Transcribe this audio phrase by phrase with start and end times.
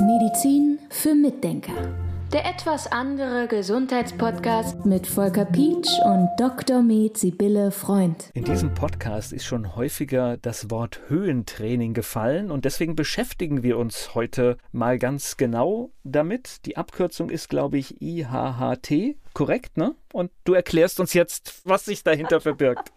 [0.00, 1.72] Medizin für Mitdenker.
[2.32, 6.82] Der etwas andere Gesundheitspodcast mit Volker Pietsch und Dr.
[6.82, 8.30] Med Sibylle Freund.
[8.34, 14.14] In diesem Podcast ist schon häufiger das Wort Höhentraining gefallen und deswegen beschäftigen wir uns
[14.14, 16.66] heute mal ganz genau damit.
[16.66, 19.94] Die Abkürzung ist, glaube ich, IHHT, korrekt, ne?
[20.12, 22.92] Und du erklärst uns jetzt, was sich dahinter verbirgt.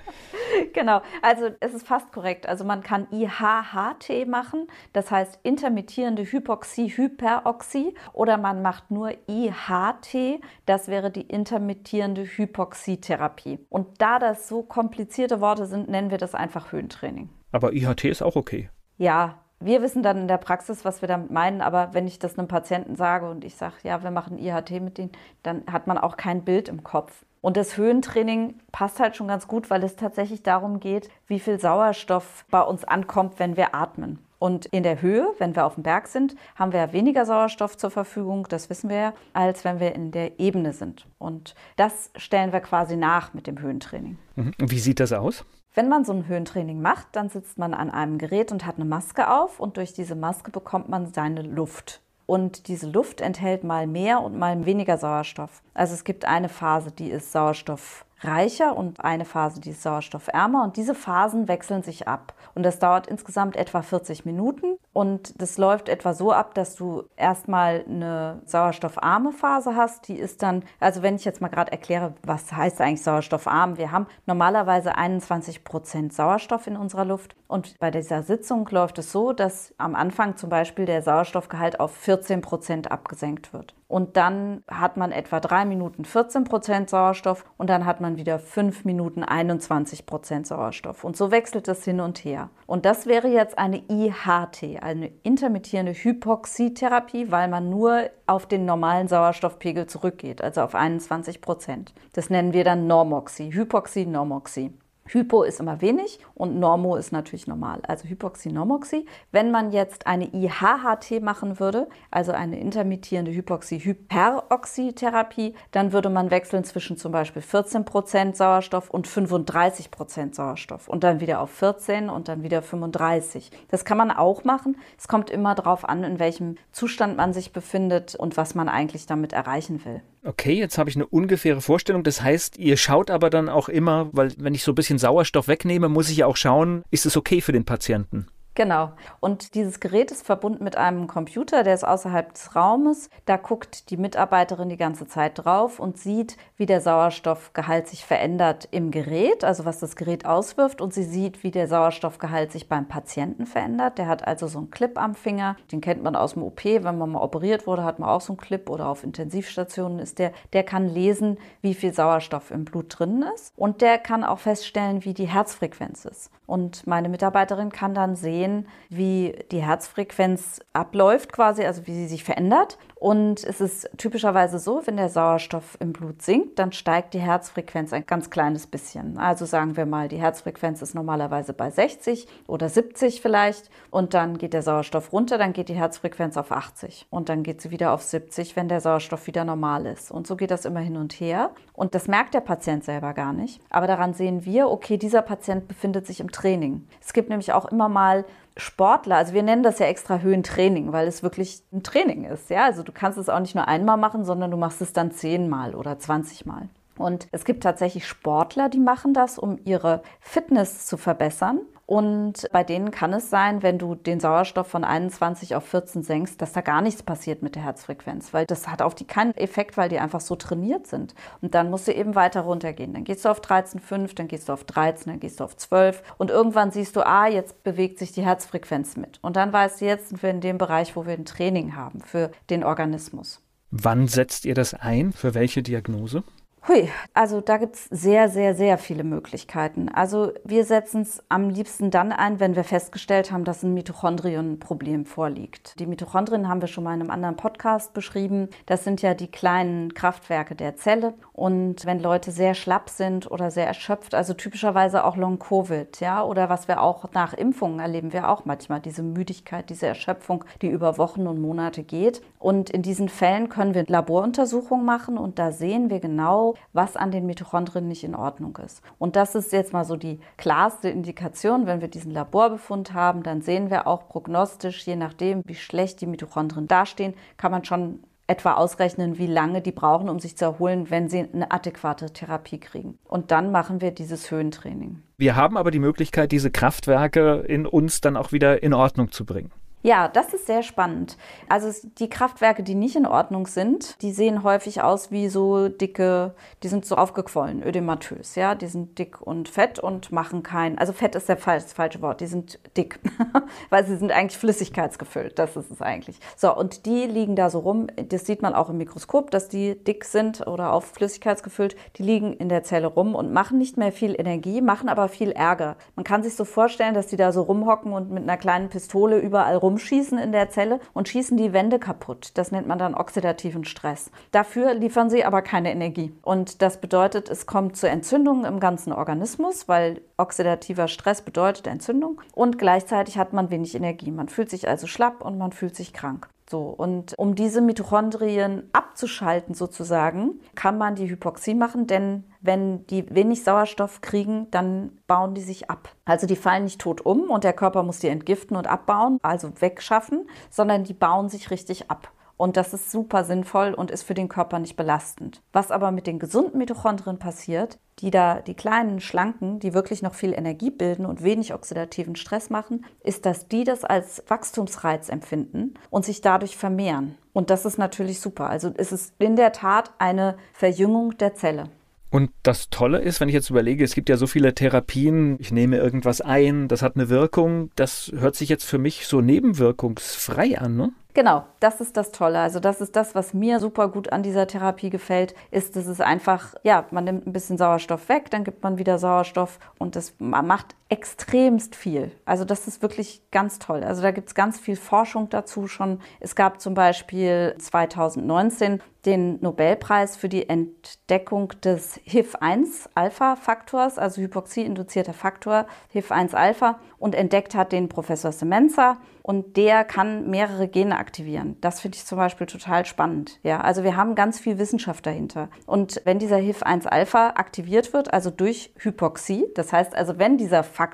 [0.74, 2.48] genau, also es ist fast korrekt.
[2.48, 10.41] Also man kann IHHT machen, das heißt intermittierende Hypoxie, Hyperoxie, oder man macht nur IHT,
[10.66, 13.60] das wäre die intermittierende Hypoxietherapie.
[13.70, 17.30] Und da das so komplizierte Worte sind, nennen wir das einfach Höhentraining.
[17.52, 18.70] Aber IHT ist auch okay.
[18.98, 22.38] Ja, wir wissen dann in der Praxis, was wir damit meinen, aber wenn ich das
[22.38, 25.12] einem Patienten sage und ich sage, ja, wir machen IHT mit denen,
[25.44, 27.26] dann hat man auch kein Bild im Kopf.
[27.41, 31.60] Und das Höhentraining passt halt schon ganz gut, weil es tatsächlich darum geht, wie viel
[31.60, 34.20] Sauerstoff bei uns ankommt, wenn wir atmen.
[34.40, 37.90] Und in der Höhe, wenn wir auf dem Berg sind, haben wir weniger Sauerstoff zur
[37.90, 41.07] Verfügung, das wissen wir ja, als wenn wir in der Ebene sind.
[41.18, 44.18] Und das stellen wir quasi nach mit dem Höhentraining.
[44.35, 44.54] Mhm.
[44.57, 45.46] Wie sieht das aus?
[45.76, 48.85] Wenn man so ein Höhentraining macht, dann sitzt man an einem Gerät und hat eine
[48.85, 52.01] Maske auf und durch diese Maske bekommt man seine Luft.
[52.26, 55.62] Und diese Luft enthält mal mehr und mal weniger Sauerstoff.
[55.73, 60.63] Also es gibt eine Phase, die ist Sauerstoff reicher und eine Phase, die ist sauerstoffärmer.
[60.63, 62.34] Und diese Phasen wechseln sich ab.
[62.55, 64.78] Und das dauert insgesamt etwa 40 Minuten.
[64.96, 70.07] Und das läuft etwa so ab, dass du erstmal eine sauerstoffarme Phase hast.
[70.07, 73.78] Die ist dann, also wenn ich jetzt mal gerade erkläre, was heißt eigentlich sauerstoffarm?
[73.78, 77.35] Wir haben normalerweise 21 Prozent Sauerstoff in unserer Luft.
[77.50, 81.91] Und bei dieser Sitzung läuft es so, dass am Anfang zum Beispiel der Sauerstoffgehalt auf
[81.91, 83.75] 14 Prozent abgesenkt wird.
[83.88, 88.40] Und dann hat man etwa drei Minuten 14 Prozent Sauerstoff und dann hat man wieder
[88.40, 91.03] fünf Minuten 21 Prozent Sauerstoff.
[91.03, 92.50] Und so wechselt es hin und her.
[92.66, 99.08] Und das wäre jetzt eine IHT, eine intermittierende Hypoxietherapie, weil man nur auf den normalen
[99.08, 101.94] Sauerstoffpegel zurückgeht, also auf 21 Prozent.
[102.13, 104.74] Das nennen wir dann Normoxie, Hypoxie, Normoxie.
[105.07, 109.05] Hypo ist immer wenig und Normo ist natürlich normal, also Hypoxie, Normoxie.
[109.31, 116.63] Wenn man jetzt eine IHHT machen würde, also eine intermittierende Hypoxie-Hyperoxie-Therapie, dann würde man wechseln
[116.63, 122.41] zwischen zum Beispiel 14% Sauerstoff und 35% Sauerstoff und dann wieder auf 14 und dann
[122.41, 123.51] wieder 35.
[123.69, 124.75] Das kann man auch machen.
[124.97, 129.05] Es kommt immer darauf an, in welchem Zustand man sich befindet und was man eigentlich
[129.05, 130.01] damit erreichen will.
[130.25, 132.03] Okay, jetzt habe ich eine ungefähre Vorstellung.
[132.03, 135.47] Das heißt, ihr schaut aber dann auch immer, weil wenn ich so ein bisschen Sauerstoff
[135.47, 138.25] wegnehme, muss ich ja auch schauen, ist es okay für den Patienten?
[138.55, 138.93] Genau.
[139.19, 143.09] Und dieses Gerät ist verbunden mit einem Computer, der ist außerhalb des Raumes.
[143.25, 148.69] Da guckt die Mitarbeiterin die ganze Zeit drauf und sieht, wie der Sauerstoffgehalt sich verändert
[148.71, 150.79] im Gerät, also was das Gerät auswirft.
[150.79, 153.97] Und sie sieht, wie der Sauerstoffgehalt sich beim Patienten verändert.
[153.97, 155.57] Der hat also so einen Clip am Finger.
[155.73, 156.63] Den kennt man aus dem OP.
[156.63, 160.17] Wenn man mal operiert wurde, hat man auch so einen Clip oder auf Intensivstationen ist
[160.17, 160.31] der.
[160.53, 163.51] Der kann lesen, wie viel Sauerstoff im Blut drin ist.
[163.57, 166.31] Und der kann auch feststellen, wie die Herzfrequenz ist.
[166.45, 168.44] Und meine Mitarbeiterin kann dann sehen,
[168.89, 172.78] wie die Herzfrequenz abläuft quasi, also wie sie sich verändert.
[173.05, 177.93] Und es ist typischerweise so, wenn der Sauerstoff im Blut sinkt, dann steigt die Herzfrequenz
[177.93, 179.19] ein ganz kleines bisschen.
[179.19, 183.69] Also sagen wir mal, die Herzfrequenz ist normalerweise bei 60 oder 70 vielleicht.
[183.91, 187.05] Und dann geht der Sauerstoff runter, dann geht die Herzfrequenz auf 80.
[187.11, 190.09] Und dann geht sie wieder auf 70, wenn der Sauerstoff wieder normal ist.
[190.09, 191.51] Und so geht das immer hin und her.
[191.73, 193.61] Und das merkt der Patient selber gar nicht.
[193.69, 196.88] Aber daran sehen wir, okay, dieser Patient befindet sich im Training.
[197.01, 198.25] Es gibt nämlich auch immer mal
[198.57, 202.49] Sportler, also wir nennen das ja extra Höhentraining, weil es wirklich ein Training ist.
[202.49, 205.11] Ja, also du kannst es auch nicht nur einmal machen, sondern du machst es dann
[205.11, 206.69] zehnmal oder zwanzigmal.
[206.97, 211.59] Und es gibt tatsächlich Sportler, die machen das, um ihre Fitness zu verbessern.
[211.85, 216.41] Und bei denen kann es sein, wenn du den Sauerstoff von 21 auf 14 senkst,
[216.41, 219.78] dass da gar nichts passiert mit der Herzfrequenz, weil das hat auf die keinen Effekt,
[219.78, 221.13] weil die einfach so trainiert sind.
[221.41, 222.94] Und dann musst du eben weiter runtergehen.
[222.94, 226.01] Dann gehst du auf 13,5, dann gehst du auf 13, dann gehst du auf 12
[226.18, 229.19] und irgendwann siehst du, ah, jetzt bewegt sich die Herzfrequenz mit.
[229.22, 232.01] Und dann weißt du, jetzt sind wir in dem Bereich, wo wir ein Training haben
[232.01, 233.42] für den Organismus.
[233.69, 235.12] Wann setzt ihr das ein?
[235.12, 236.24] Für welche Diagnose?
[236.67, 239.88] Hui, also da gibt es sehr, sehr, sehr viele Möglichkeiten.
[239.88, 245.06] Also wir setzen es am liebsten dann ein, wenn wir festgestellt haben, dass ein Mitochondrienproblem
[245.06, 245.79] vorliegt.
[245.79, 248.50] Die Mitochondrien haben wir schon mal in einem anderen Podcast beschrieben.
[248.65, 251.13] Das sind ja die kleinen Kraftwerke der Zelle.
[251.33, 256.50] Und wenn Leute sehr schlapp sind oder sehr erschöpft, also typischerweise auch Long-Covid, ja, oder
[256.50, 260.97] was wir auch nach Impfungen erleben wir auch manchmal, diese Müdigkeit, diese Erschöpfung, die über
[260.97, 262.23] Wochen und Monate geht.
[262.39, 267.12] Und in diesen Fällen können wir Laboruntersuchungen machen und da sehen wir genau, was an
[267.12, 268.81] den Mitochondrien nicht in Ordnung ist.
[268.98, 271.66] Und das ist jetzt mal so die klarste Indikation.
[271.66, 276.07] Wenn wir diesen Laborbefund haben, dann sehen wir auch prognostisch, je nachdem, wie schlecht die
[276.07, 280.90] Mitochondrien dastehen, kann man schon etwa ausrechnen, wie lange die brauchen, um sich zu erholen,
[280.90, 282.98] wenn sie eine adäquate Therapie kriegen.
[283.04, 285.02] Und dann machen wir dieses Höhentraining.
[285.18, 289.25] Wir haben aber die Möglichkeit, diese Kraftwerke in uns dann auch wieder in Ordnung zu
[289.25, 289.52] bringen.
[289.85, 291.15] Ja, das ist sehr spannend.
[291.47, 296.33] Also die Kraftwerke, die nicht in Ordnung sind, die sehen häufig aus wie so dicke,
[296.63, 300.91] die sind so aufgequollen, ödematös, ja, die sind dick und fett und machen kein, also
[300.91, 302.99] fett ist der das falsche Wort, die sind dick,
[303.69, 306.19] weil sie sind eigentlich flüssigkeitsgefüllt, das ist es eigentlich.
[306.35, 309.75] So, und die liegen da so rum, das sieht man auch im Mikroskop, dass die
[309.75, 313.91] dick sind oder auf flüssigkeitsgefüllt, die liegen in der Zelle rum und machen nicht mehr
[313.91, 315.75] viel Energie, machen aber viel Ärger.
[315.95, 319.19] Man kann sich so vorstellen, dass die da so rumhocken und mit einer kleinen Pistole
[319.19, 322.31] überall rum rumschießen in der Zelle und schießen die Wände kaputt.
[322.36, 324.10] Das nennt man dann oxidativen Stress.
[324.31, 326.13] Dafür liefern sie aber keine Energie.
[326.22, 332.22] Und das bedeutet, es kommt zu Entzündungen im ganzen Organismus, weil oxidativer Stress bedeutet Entzündung.
[332.33, 334.12] Und gleichzeitig hat man wenig Energie.
[334.12, 336.30] Man fühlt sich also schlapp und man fühlt sich krank.
[336.56, 343.13] So, und um diese Mitochondrien abzuschalten sozusagen, kann man die Hypoxie machen, denn wenn die
[343.13, 345.90] wenig Sauerstoff kriegen, dann bauen die sich ab.
[346.06, 349.52] Also die fallen nicht tot um und der Körper muss die entgiften und abbauen, also
[349.60, 352.10] wegschaffen, sondern die bauen sich richtig ab.
[352.37, 355.41] Und das ist super sinnvoll und ist für den Körper nicht belastend.
[355.53, 360.13] Was aber mit den gesunden Mitochondrien passiert, die da, die kleinen, schlanken, die wirklich noch
[360.13, 365.75] viel Energie bilden und wenig oxidativen Stress machen, ist, dass die das als Wachstumsreiz empfinden
[365.89, 367.17] und sich dadurch vermehren.
[367.31, 368.49] Und das ist natürlich super.
[368.49, 371.69] Also es ist in der Tat eine Verjüngung der Zelle.
[372.09, 375.51] Und das Tolle ist, wenn ich jetzt überlege, es gibt ja so viele Therapien, ich
[375.51, 380.57] nehme irgendwas ein, das hat eine Wirkung, das hört sich jetzt für mich so nebenwirkungsfrei
[380.57, 380.93] an, ne?
[381.15, 382.39] Genau, das ist das Tolle.
[382.39, 386.01] Also das ist das, was mir super gut an dieser Therapie gefällt, ist, dass es
[386.01, 390.13] einfach, ja, man nimmt ein bisschen Sauerstoff weg, dann gibt man wieder Sauerstoff und das
[390.19, 392.11] macht extremst viel.
[392.25, 393.83] Also das ist wirklich ganz toll.
[393.83, 395.99] Also da gibt es ganz viel Forschung dazu schon.
[396.19, 405.67] Es gab zum Beispiel 2019 den Nobelpreis für die Entdeckung des HIF-1-Alpha-Faktors, also hypoxie-induzierter Faktor
[405.89, 411.57] HIF-1-Alpha und entdeckt hat den Professor Semenza und der kann mehrere Gene aktivieren.
[411.61, 413.39] Das finde ich zum Beispiel total spannend.
[413.43, 415.49] Ja, also wir haben ganz viel Wissenschaft dahinter.
[415.65, 420.84] Und wenn dieser HIF-1-Alpha aktiviert wird, also durch Hypoxie, das heißt also, wenn dieser Faktor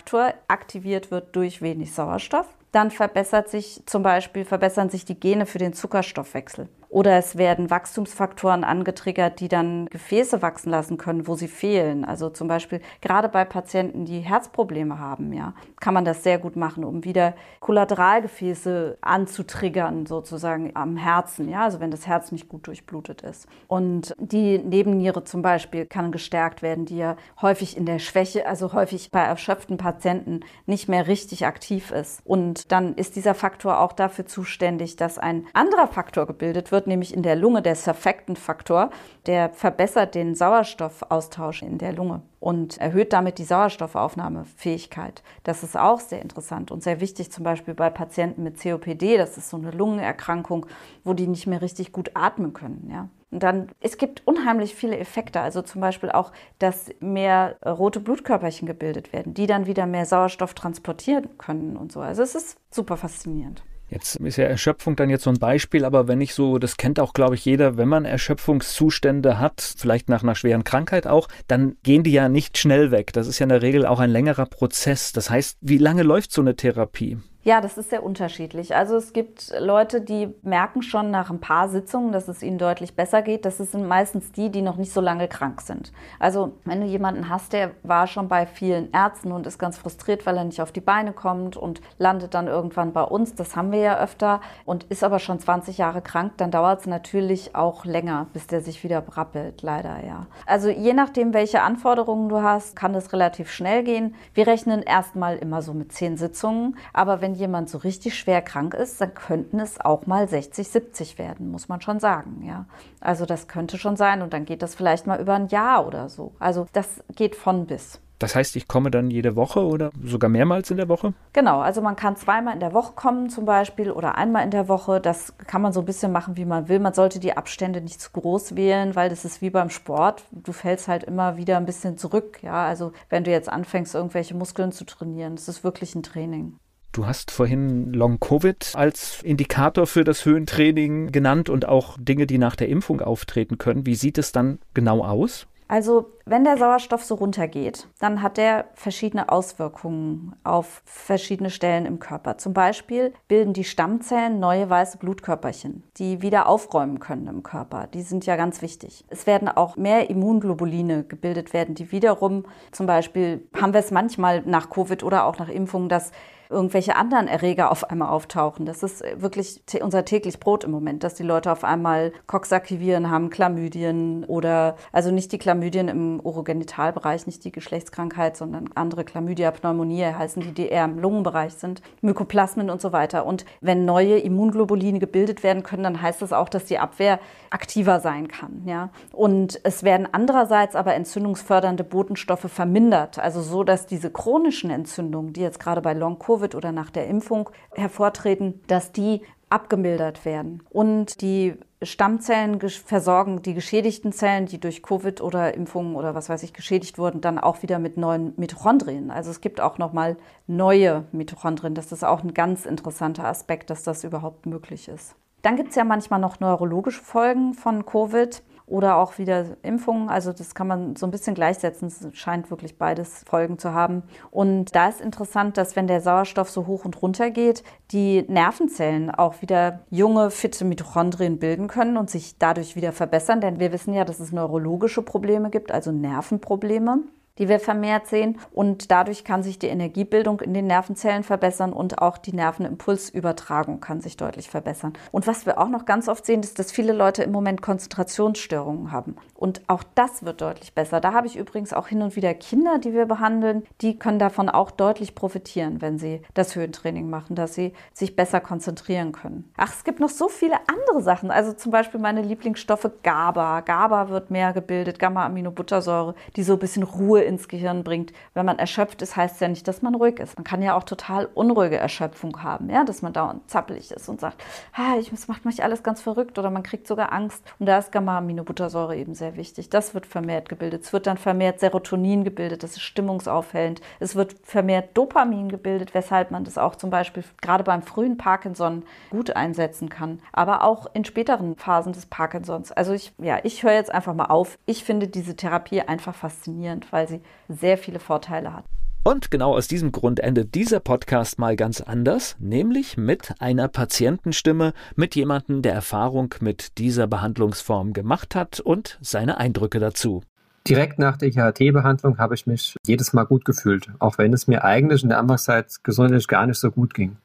[0.48, 5.58] aktiviert wird durch wenig Sauerstoff, dann verbessert sich zum Beispiel, verbessern sich die Gene für
[5.58, 6.70] den Zuckerstoffwechsel.
[6.92, 12.04] Oder es werden Wachstumsfaktoren angetriggert, die dann Gefäße wachsen lassen können, wo sie fehlen.
[12.04, 16.58] Also zum Beispiel gerade bei Patienten, die Herzprobleme haben, ja, kann man das sehr gut
[16.58, 22.68] machen, um wieder Kollateralgefäße anzutriggern, sozusagen am Herzen, ja, also wenn das Herz nicht gut
[22.68, 23.48] durchblutet ist.
[23.68, 28.74] Und die Nebenniere zum Beispiel kann gestärkt werden, die ja häufig in der Schwäche, also
[28.74, 32.20] häufig bei erschöpften Patienten nicht mehr richtig aktiv ist.
[32.26, 36.88] Und dann ist dieser Faktor auch dafür zuständig, dass ein anderer Faktor gebildet wird, wird
[36.88, 38.90] nämlich in der Lunge der Surfactant-Faktor,
[39.28, 45.22] der verbessert den Sauerstoffaustausch in der Lunge und erhöht damit die Sauerstoffaufnahmefähigkeit.
[45.44, 49.18] Das ist auch sehr interessant und sehr wichtig, zum Beispiel bei Patienten mit COPD.
[49.18, 50.66] Das ist so eine Lungenerkrankung,
[51.04, 52.90] wo die nicht mehr richtig gut atmen können.
[52.92, 53.10] Ja.
[53.30, 58.68] Und dann, es gibt unheimlich viele Effekte, also zum Beispiel auch, dass mehr rote Blutkörperchen
[58.68, 62.00] gebildet werden, die dann wieder mehr Sauerstoff transportieren können und so.
[62.00, 63.64] Also es ist super faszinierend.
[63.92, 66.98] Jetzt ist ja Erschöpfung dann jetzt so ein Beispiel, aber wenn ich so, das kennt
[66.98, 71.76] auch, glaube ich, jeder, wenn man Erschöpfungszustände hat, vielleicht nach einer schweren Krankheit auch, dann
[71.84, 73.12] gehen die ja nicht schnell weg.
[73.12, 75.12] Das ist ja in der Regel auch ein längerer Prozess.
[75.12, 77.18] Das heißt, wie lange läuft so eine Therapie?
[77.44, 78.76] Ja, das ist sehr unterschiedlich.
[78.76, 82.96] Also es gibt Leute, die merken schon nach ein paar Sitzungen, dass es ihnen deutlich
[82.96, 83.46] besser geht.
[83.46, 85.92] Das sind meistens die, die noch nicht so lange krank sind.
[86.20, 90.28] Also wenn du jemanden hast, der war schon bei vielen Ärzten und ist ganz frustriert,
[90.28, 93.72] weil er nicht auf die Beine kommt und landet dann irgendwann bei uns, das haben
[93.72, 97.86] wir ja öfter, und ist aber schon 20 Jahre krank, dann dauert es natürlich auch
[97.86, 100.28] länger, bis der sich wieder brappelt, leider ja.
[100.46, 104.14] Also je nachdem, welche Anforderungen du hast, kann das relativ schnell gehen.
[104.36, 108.42] Wir rechnen erstmal immer so mit zehn Sitzungen, aber wenn wenn jemand so richtig schwer
[108.42, 112.44] krank ist, dann könnten es auch mal 60, 70 werden, muss man schon sagen.
[112.46, 112.66] Ja.
[113.00, 116.10] Also das könnte schon sein und dann geht das vielleicht mal über ein Jahr oder
[116.10, 116.34] so.
[116.40, 118.02] Also das geht von bis.
[118.20, 121.14] Das heißt, ich komme dann jede Woche oder sogar mehrmals in der Woche?
[121.34, 124.68] Genau, also man kann zweimal in der Woche kommen zum Beispiel oder einmal in der
[124.68, 125.00] Woche.
[125.00, 126.80] Das kann man so ein bisschen machen, wie man will.
[126.80, 130.26] Man sollte die Abstände nicht zu groß wählen, weil das ist wie beim Sport.
[130.32, 132.44] Du fällst halt immer wieder ein bisschen zurück.
[132.44, 136.58] Ja, also wenn du jetzt anfängst, irgendwelche Muskeln zu trainieren, das ist wirklich ein Training.
[136.92, 142.38] Du hast vorhin Long Covid als Indikator für das Höhentraining genannt und auch Dinge, die
[142.38, 143.86] nach der Impfung auftreten können.
[143.86, 145.48] Wie sieht es dann genau aus?
[145.70, 152.00] Also wenn der Sauerstoff so runtergeht, dann hat der verschiedene Auswirkungen auf verschiedene Stellen im
[152.00, 152.38] Körper.
[152.38, 157.88] Zum Beispiel bilden die Stammzellen neue weiße Blutkörperchen, die wieder aufräumen können im Körper.
[157.88, 159.06] Die sind ja ganz wichtig.
[159.10, 164.42] Es werden auch mehr Immunglobuline gebildet werden, die wiederum zum Beispiel haben wir es manchmal
[164.46, 166.12] nach Covid oder auch nach Impfungen, dass
[166.52, 168.66] irgendwelche anderen Erreger auf einmal auftauchen.
[168.66, 173.30] Das ist wirklich unser täglich Brot im Moment, dass die Leute auf einmal Coxsackie-Viren haben,
[173.30, 180.06] Chlamydien oder also nicht die Chlamydien im Urogenitalbereich, nicht die Geschlechtskrankheit, sondern andere Chlamydia, Pneumonie
[180.06, 183.26] heißen die, die eher im Lungenbereich sind, Mykoplasmen und so weiter.
[183.26, 188.00] Und wenn neue Immunglobuline gebildet werden können, dann heißt das auch, dass die Abwehr aktiver
[188.00, 188.64] sein kann.
[188.66, 188.90] Ja?
[189.14, 195.42] Und es werden andererseits aber entzündungsfördernde Botenstoffe vermindert, also so, dass diese chronischen Entzündungen, die
[195.42, 200.64] jetzt gerade bei Long-Covid Covid oder nach der Impfung hervortreten, dass die abgemildert werden.
[200.70, 206.44] Und die Stammzellen versorgen die geschädigten Zellen, die durch Covid oder Impfungen oder was weiß
[206.44, 209.10] ich geschädigt wurden, dann auch wieder mit neuen Mitochondrien.
[209.10, 211.74] Also es gibt auch nochmal neue Mitochondrien.
[211.74, 215.16] Das ist auch ein ganz interessanter Aspekt, dass das überhaupt möglich ist.
[215.42, 220.10] Dann gibt es ja manchmal noch neurologische Folgen von Covid oder auch wieder Impfungen.
[220.10, 221.90] Also das kann man so ein bisschen gleichsetzen.
[221.90, 224.04] Es scheint wirklich beides Folgen zu haben.
[224.32, 229.12] Und da ist interessant, dass wenn der Sauerstoff so hoch und runter geht, die Nervenzellen
[229.12, 233.42] auch wieder junge, fitte Mitochondrien bilden können und sich dadurch wieder verbessern.
[233.42, 237.00] Denn wir wissen ja, dass es neurologische Probleme gibt, also Nervenprobleme
[237.38, 238.40] die wir vermehrt sehen.
[238.52, 244.02] Und dadurch kann sich die Energiebildung in den Nervenzellen verbessern und auch die Nervenimpulsübertragung kann
[244.02, 244.94] sich deutlich verbessern.
[245.12, 248.92] Und was wir auch noch ganz oft sehen, ist, dass viele Leute im Moment Konzentrationsstörungen
[248.92, 249.16] haben.
[249.36, 251.02] Und auch das wird deutlich besser.
[251.02, 254.50] Da habe ich übrigens auch hin und wieder Kinder, die wir behandeln, die können davon
[254.50, 259.52] auch deutlich profitieren, wenn sie das Höhentraining machen, dass sie sich besser konzentrieren können.
[259.58, 261.32] Ach, es gibt noch so viele andere Sachen.
[261.32, 263.62] Also zum Beispiel meine Lieblingsstoffe GABA.
[263.62, 268.14] GABA wird mehr gebildet, Gamma-Aminobuttersäure, die so ein bisschen Ruhe Ruhe ins Gehirn bringt.
[268.34, 270.38] Wenn man erschöpft ist, heißt ja nicht, dass man ruhig ist.
[270.38, 274.20] Man kann ja auch total unruhige Erschöpfung haben, ja, dass man dauernd zappelig ist und
[274.20, 277.44] sagt, ah, ich, das macht mich alles ganz verrückt oder man kriegt sogar Angst.
[277.60, 279.70] Und da ist Gamma-Aminobuttersäure eben sehr wichtig.
[279.70, 280.84] Das wird vermehrt gebildet.
[280.84, 283.82] Es wird dann vermehrt Serotonin gebildet, das ist stimmungsaufhellend.
[284.00, 288.84] Es wird vermehrt Dopamin gebildet, weshalb man das auch zum Beispiel gerade beim frühen Parkinson
[289.10, 292.72] gut einsetzen kann, aber auch in späteren Phasen des Parkinsons.
[292.72, 294.58] Also ich, ja, ich höre jetzt einfach mal auf.
[294.66, 298.66] Ich finde diese Therapie einfach faszinierend, weil sie sehr viele Vorteile hat.
[299.04, 304.74] Und genau aus diesem Grund endet dieser Podcast mal ganz anders, nämlich mit einer Patientenstimme,
[304.96, 310.22] mit jemandem, der Erfahrung mit dieser Behandlungsform gemacht hat und seine Eindrücke dazu.
[310.68, 314.64] Direkt nach der IHT-Behandlung habe ich mich jedes Mal gut gefühlt, auch wenn es mir
[314.64, 317.18] eigentlich in der Anfangszeit gesundheitlich gar nicht so gut ging.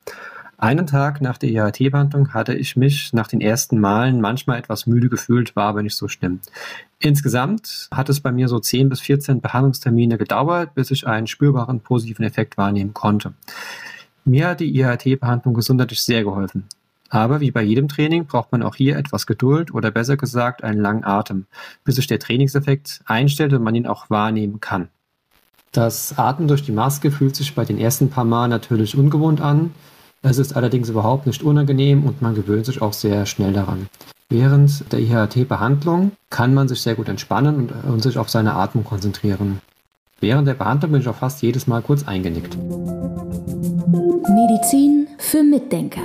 [0.59, 5.11] Einen Tag nach der IHT-Behandlung hatte ich mich nach den ersten Malen manchmal etwas müde
[5.11, 6.41] gefühlt, war aber nicht so schlimm.
[6.99, 11.81] Insgesamt hat es bei mir so 10 bis 14 Behandlungstermine gedauert, bis ich einen spürbaren
[11.81, 13.35] positiven Effekt wahrnehmen konnte.
[14.25, 16.65] Mir hat die IHT-Behandlung gesundheitlich sehr geholfen.
[17.11, 20.81] Aber wie bei jedem Training braucht man auch hier etwas Geduld oder besser gesagt einen
[20.81, 21.47] langen Atem,
[21.85, 24.89] bis sich der Trainingseffekt einstellt und man ihn auch wahrnehmen kann.
[25.73, 29.73] Das Atmen durch die Maske fühlt sich bei den ersten paar Mal natürlich ungewohnt an,
[30.29, 33.87] es ist allerdings überhaupt nicht unangenehm und man gewöhnt sich auch sehr schnell daran.
[34.29, 38.83] Während der IHT-Behandlung kann man sich sehr gut entspannen und, und sich auf seine Atmung
[38.85, 39.61] konzentrieren.
[40.21, 42.57] Während der Behandlung bin ich auch fast jedes Mal kurz eingenickt.
[44.29, 46.03] Medizin für Mitdenker.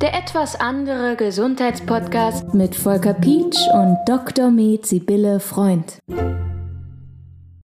[0.00, 4.50] Der etwas andere Gesundheitspodcast mit Volker Pietsch und Dr.
[4.50, 5.98] Med Sibylle Freund.